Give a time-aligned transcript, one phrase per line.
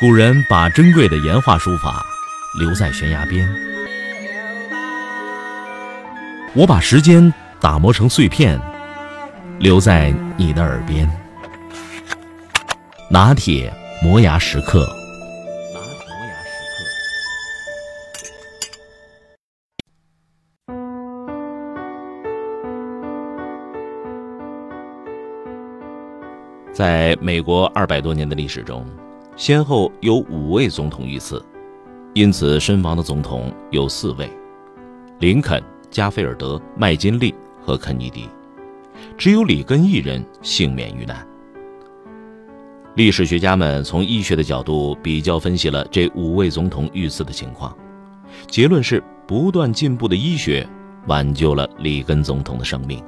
[0.00, 2.06] 古人把珍贵的岩画书法
[2.56, 3.52] 留在悬崖边，
[6.54, 8.60] 我把时间打磨成碎片，
[9.58, 11.10] 留在你的耳边。
[13.10, 14.86] 拿铁磨牙时刻。
[15.74, 16.62] 拿铁磨牙时
[26.68, 28.86] 刻在美国二百多年的历史中。
[29.38, 31.40] 先后有五位总统遇刺，
[32.12, 34.28] 因此身亡的总统有四位：
[35.20, 37.32] 林肯、加菲尔德、麦金利
[37.64, 38.28] 和肯尼迪，
[39.16, 41.24] 只有里根一人幸免于难。
[42.96, 47.74] 历史学家们从医学的角度比较分析了这五位总统遇刺的情况，
[48.48, 50.68] 结论是不断进步的医学
[51.06, 53.00] 挽救了里根总统的生命。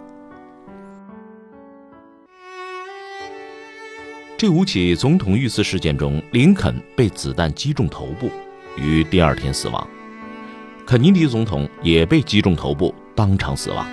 [4.40, 8.30] 这五起总统遇刺事件中，林肯被子弹击中头部，
[8.74, 9.86] 于第二天死亡；
[10.86, 13.86] 肯尼迪总统也被击中头部，当场死亡。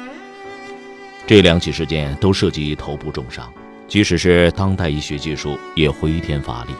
[1.25, 3.51] 这两起事件都涉及头部重伤，
[3.89, 6.71] 即使是当代医学技术也回天乏力。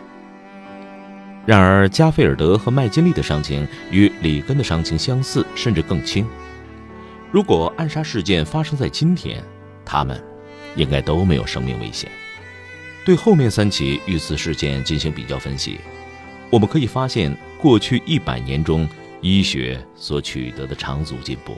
[1.46, 6.26] 然而，加菲尔德和麦金利的伤情与里根的伤情相似，甚至更轻。
[7.34, 9.44] 如果暗杀事件发生在今天，
[9.84, 10.24] 他们
[10.78, 12.10] 应该都没有生命危险。
[13.08, 15.80] 对后面三起遇刺事件进行比较分析，
[16.50, 18.86] 我们可以发现，过去一百年中
[19.22, 21.56] 医学所取得的长足进步。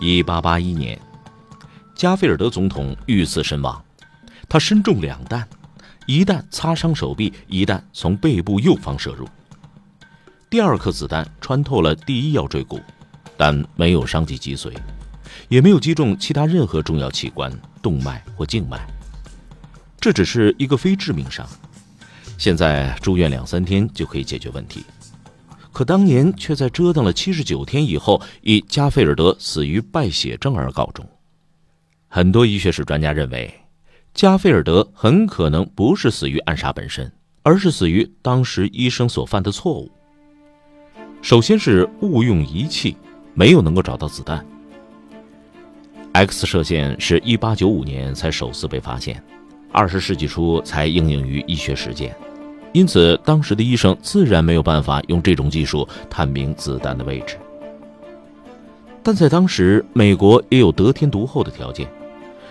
[0.00, 1.00] 一八八一年，
[1.94, 3.80] 加菲尔德总统遇刺身亡，
[4.48, 5.48] 他身中两弹，
[6.06, 9.28] 一弹擦伤手臂，一弹从背部右方射入。
[10.50, 12.80] 第二颗子弹穿透了第一腰椎骨，
[13.36, 14.72] 但没有伤及脊髓。
[15.48, 18.86] 也没有击中其他任何重要器官、动脉或静脉，
[20.00, 21.46] 这只是一个非致命伤。
[22.36, 24.84] 现在住院两三天就可以解决问题，
[25.72, 31.04] 可当年却在折腾了七十九天以后，以加菲尔德死于败血症而告终。
[32.06, 33.52] 很多医学史专家认为，
[34.14, 37.10] 加菲尔德很可能不是死于暗杀本身，
[37.42, 39.90] 而是死于当时医生所犯的错误。
[41.20, 42.96] 首先是误用仪器，
[43.34, 44.46] 没有能够找到子弹。
[46.18, 49.22] X 射线是一八九五年才首次被发现，
[49.70, 52.12] 二十世纪初才应用于医学实践，
[52.72, 57.36] 因此当时的医生自然没有办法用这种技术探明子弹的位置。
[59.00, 61.88] 但在当时，美国也有得天独厚的条件，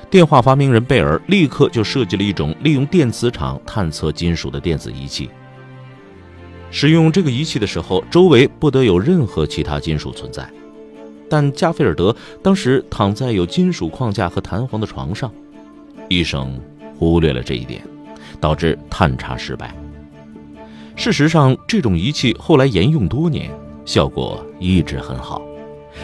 [0.10, 5.30] 电话发明人贝尔立刻就设计了一种利用电磁场探测金属的电子仪器。
[6.72, 10.50] 使用这个仪器的时候，周围不得有任何其他金属存在。
[11.30, 15.32] 但加菲尔德当时躺在有金属框架和弹簧的床上，
[16.08, 16.60] 医生
[16.98, 17.82] 忽略了这一点，
[18.40, 19.76] 导致探查失败。
[20.96, 23.52] 事实上，这种仪器后来沿用多年，
[23.86, 25.42] 效果一直很好，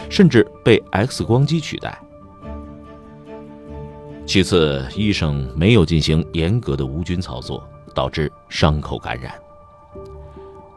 [0.08, 1.98] 甚至被 X 光机取代。
[4.26, 9.34] 其次，医生没有进行严格的无菌操作，导致伤口感染。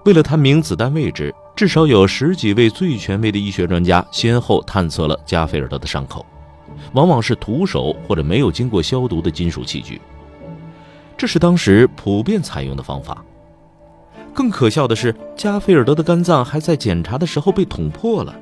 [0.05, 1.33] 为了探明子弹位置。
[1.57, 6.23] 至少有十几位最权威的医学专家先后探测了加菲尔德的伤口，
[6.93, 9.99] 往往是徒手或者没有经过消毒的金属器具。
[11.17, 13.25] 这是当时普遍采用的方法。
[14.35, 18.35] 更可笑的是，加菲尔德的肝脏还在检查的时候被捅破了，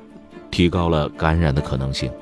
[0.50, 2.12] 提高了感染的可能性。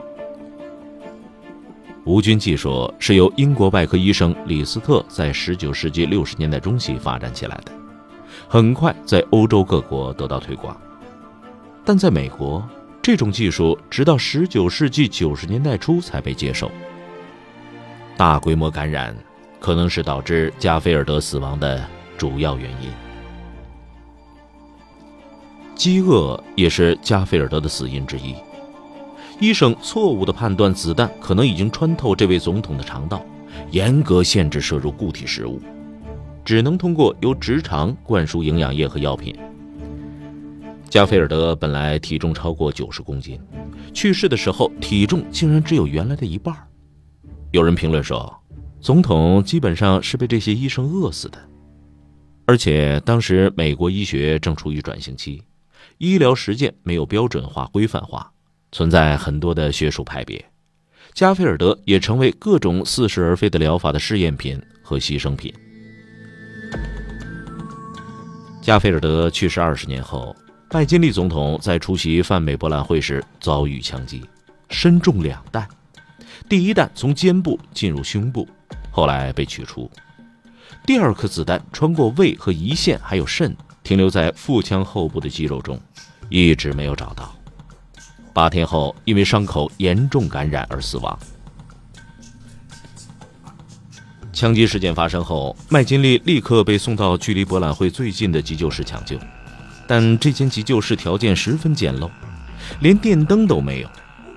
[2.05, 7.73] 无菌技术是由英国外科医生李斯特在19世纪60年代中期发展起来的。
[8.47, 10.77] 很快在欧洲各国得到推广，
[11.85, 12.67] 但在美国，
[13.03, 16.71] 这种技术直到十九世纪九十年代初才被接受。
[18.17, 19.15] 大规模感染
[19.61, 21.85] 可能是导致加菲尔德死亡的
[22.17, 22.89] 主要原因。
[25.75, 28.35] 饥饿也是加菲尔德的死因之一。
[29.41, 33.21] 医生错误地判断子弹可能已经穿透这位总统的肠道，
[33.73, 35.61] 严格限制摄入固体食物。
[36.45, 39.37] 只能通过由直肠灌输营养液和药品。
[40.95, 43.37] 加菲尔德本来体重超过九十公斤，
[43.93, 46.57] 去世的时候体重竟然只有原来的一半。
[47.51, 48.33] 有人评论说，
[48.81, 51.39] 总统基本上是被这些医生饿死的。
[52.47, 55.43] 而且当时美国医学正处于转型期，
[55.99, 58.31] 医疗实践没有标准化、规范化，
[58.71, 60.45] 存在很多的学术派别。
[61.13, 65.53] 加菲尔德也成为各种似是而非的疗法的试验品和牺牲品。
[68.63, 70.35] 加菲尔德去世二十年后，
[70.75, 74.25] 麦金利总统在出席泛美博览会时遭遇枪击，
[74.71, 75.69] 身中两弹，
[76.49, 78.49] 第一弹从肩部进入胸部，
[78.91, 79.89] 后来被取出。
[80.85, 85.81] 第二颗子弹穿过胃和胰腺，还有肾，停留在腹腔后部的肌肉中，
[86.29, 87.33] 一直没有找到。
[88.33, 91.17] 八天后，因为伤口严重感染而死亡。
[94.33, 99.17] 枪击事件发生后，麦金利立刻被送到距离博览会最近的急救室抢救，
[99.87, 102.11] 但这间急救室条件十分简陋，
[102.81, 103.89] 连电灯都没有。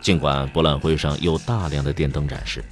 [0.01, 2.63] 尽管博览会上有大量的电灯展示，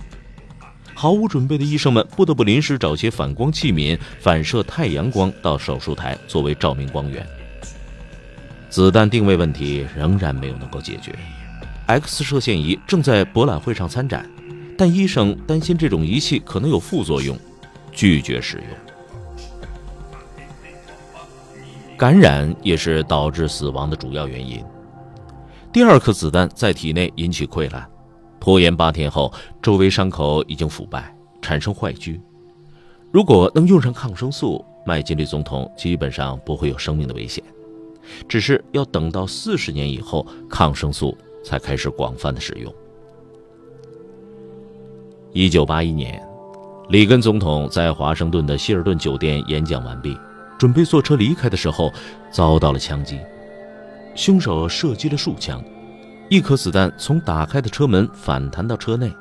[0.94, 7.25] 毫无准备的医生们不得不临时找些反光器皿反射太阳光到手术台作为照明光源。
[8.69, 11.13] 子弹定位问题仍然没有能够解决
[11.88, 14.30] ，X 射线仪正在博览会上参展。
[14.78, 17.39] 但医生担心这种仪器可能有副作用，
[17.94, 18.85] 拒绝使用。
[21.97, 24.63] 感染也是导致死亡的主要原因。
[25.71, 27.89] 第二颗子弹在体内引起溃烂，
[28.39, 29.31] 拖延八天后，
[29.62, 32.19] 周围伤口已经腐败，产生坏疽。
[33.12, 37.44] 如果能用上抗生素，麦金利总统基本上不会有生命的危险。
[38.27, 42.74] 只是要等到四十年以后，抗生素才开始广泛的使用。
[45.31, 46.21] 一九八一年，
[46.89, 50.18] 里根总统在华盛顿的希尔顿酒店演讲完毕，
[50.57, 51.94] 准备坐车离开的时候，
[52.31, 53.19] 遭到了枪击。
[54.16, 55.63] 凶手射击了数枪，
[56.30, 59.12] 一颗子弹从打开的车门反弹到车内，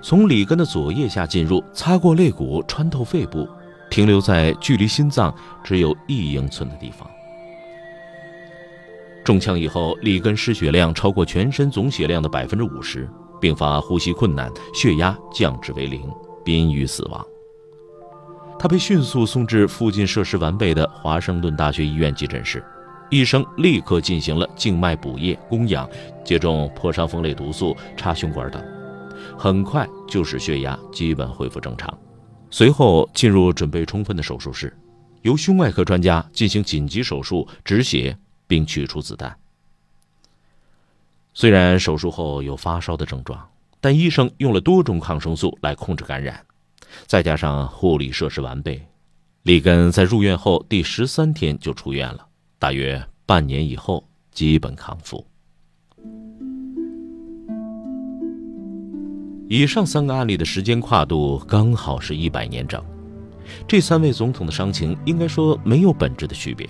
[0.00, 3.48] 从里根的左腋下进入，擦过肋骨，穿透肺部，
[3.90, 5.34] 停留在距离心脏
[5.64, 7.08] 只有一英寸的地方。
[9.24, 13.08] 中枪以后，里根失血量超过全身总血量的百分之五十。
[13.40, 16.08] 并发呼吸困难，血压降至为零，
[16.44, 17.26] 濒于死亡。
[18.62, 22.64] 他被迅速送至附近设施完备的华盛顿大学医院急诊室，
[23.10, 25.90] 医生立刻进行了静脉补液、供氧、
[26.24, 28.64] 接种破伤风类毒素、插胸管等，
[29.36, 31.92] 很快就使血压基本恢复正常。
[32.50, 34.72] 随后进入准备充分的手术室，
[35.22, 38.16] 由胸外科专家进行紧急手术止血
[38.46, 39.36] 并取出子弹。
[41.34, 43.44] 虽然手术后有发烧的症状，
[43.80, 46.40] 但医生用了多种抗生素来控制感染，
[47.06, 48.80] 再加上护理设施完备，
[49.42, 52.26] 里根在入院后第十三天就出院了，
[52.58, 55.26] 大约半年以后基本康复。
[59.48, 62.82] 以上三个案例的时间跨度刚好是一百年整，
[63.68, 66.66] 这三位总统的伤情应该说没有本质的区别。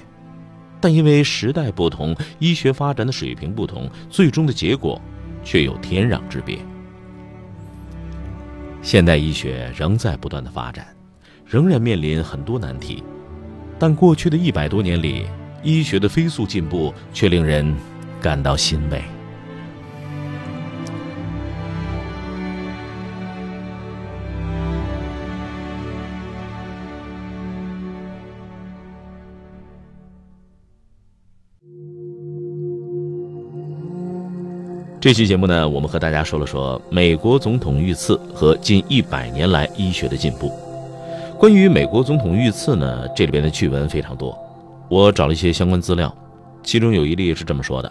[0.80, 5.00] 但因为时代不同，医学发展的水平不同，最终的结果
[5.44, 6.58] 却有天壤之别。
[8.82, 10.86] 现代医学仍在不断的发展，
[11.46, 13.02] 仍然面临很多难题，
[13.78, 15.24] 但过去的一百多年里，
[15.62, 17.74] 医学的飞速进步却令人
[18.20, 19.00] 感到欣慰。
[35.02, 40.48] 这期节目呢，我们和大家说了说美国总统遇刺和近一百年来医学的进步。
[41.36, 44.32] 关于美国总统遇刺呢，这里边的趣闻非常多，
[44.88, 46.14] 我找了一些相关资料，
[46.62, 47.90] 其中有一例是这么说的：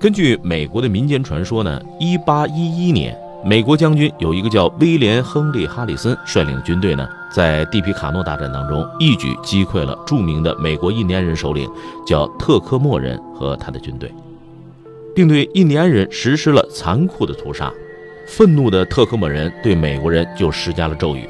[0.00, 11.70] 根据美国的民间传说呢，一八一一年，美国将军有一个叫威廉·亨利·哈里森率领的军队呢，在蒂皮卡诺大战当中一举击溃了著名的美国印第安人首领
[12.04, 14.12] 叫特科莫人和他的军队。
[15.16, 17.72] 并对印第安人实施了残酷的屠杀。
[18.26, 21.26] 愤怒的特科莫人对美国人就施加了咒语，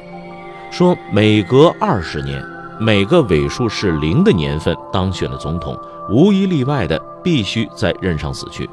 [0.69, 2.43] 说每隔二十年，
[2.79, 5.79] 每个尾数是零的年份当选的总统，
[6.09, 8.67] 无一例外的必须在任上死去。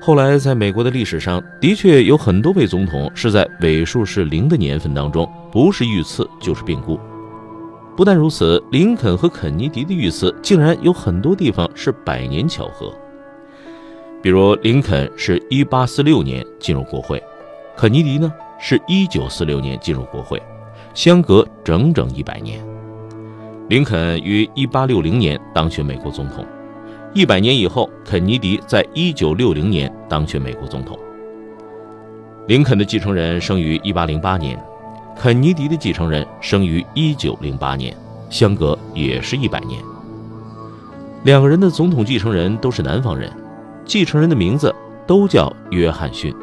[0.00, 6.98] 后来，在美国的历史上，的确有很多位总统是在尾数是零的年份当中，不是遇刺就是病故。
[7.94, 12.92] 不但如此，林肯和肯尼迪的遇刺竟然有很多地方是百年巧合。
[14.22, 17.22] 比如，林肯是一八四六年进入国会，
[17.76, 20.40] 肯尼迪呢是一九四六年进入国会，
[20.94, 22.64] 相隔整整一百年。
[23.68, 26.46] 林肯于一八六零年当选美国总统，
[27.12, 30.98] 一百年以后，肯尼迪在一九六零年当选美国总统。
[32.48, 34.58] 林肯的继承人生于一八零八年。
[35.16, 37.96] 肯尼迪的继承人生于一九零八年，
[38.28, 39.80] 相隔也是一百年。
[41.24, 43.32] 两个人的总统继承人都是南方人，
[43.84, 44.74] 继承人的名字
[45.06, 46.34] 都叫约翰逊。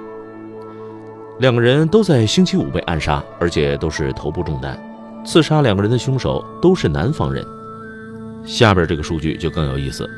[1.39, 4.79] 两个人都在星期五被暗杀，而且都是头部中弹。
[5.25, 7.45] 刺杀两个人的凶手都是南方人。
[8.45, 10.09] 下边这个数据就更有意思：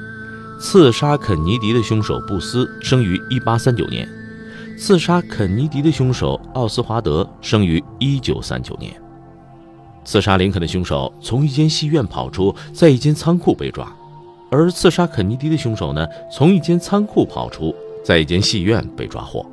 [0.59, 4.07] 刺杀肯尼迪的凶手布斯生于一八三九年，
[4.81, 8.91] 刺杀肯尼迪的凶手奥斯华德生于1939年。
[10.03, 13.85] 刺杀林肯的凶手从一间戏院跑出，在一间仓库被抓；
[14.49, 19.45] 而刺杀肯尼迪的凶手呢，从一间仓库跑出，在一间戏院被抓获。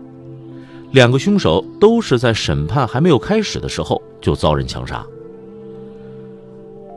[0.92, 5.04] 两个凶手都是在审判还没有开始的时候就遭人枪杀。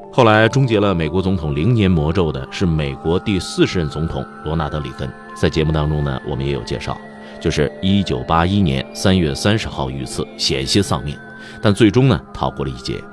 [0.10, 5.12] 后来终结了美国总统零年魔咒的是美国第四十任总统罗纳德·里根。
[5.36, 6.98] 在节目当中呢，我们也有介绍，
[7.42, 11.18] 就是一九八一年三月三十号遇刺，险些丧命，
[11.62, 13.04] 但最终呢逃过了一劫。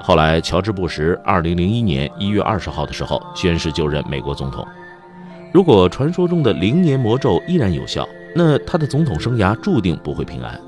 [0.00, 4.66] 后来，乔治·布什二零零一年一月二十号的时候宣誓就任美国总统。
[5.52, 8.06] 如果传说中的零年魔咒依然有效，
[8.36, 10.60] 那他的总统生涯注定不会平安。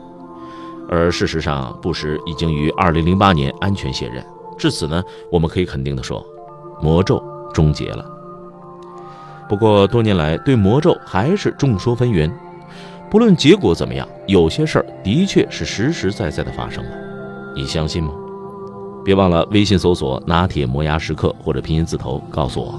[0.88, 4.24] 而事实上，布什已经于二零零八年安全卸任。
[4.56, 6.24] 至此呢，我们可以肯定的说，
[6.80, 8.15] 魔咒终结了。
[9.48, 12.30] 不过多年来对魔咒还是众说纷纭，
[13.10, 16.90] 不论结果怎么样，有些事儿的确是实实在在的发生了。
[17.54, 18.10] 你相信吗？
[19.04, 22.74] 别忘了微信搜索“拿铁磨牙时刻”或者拼音字头告诉我。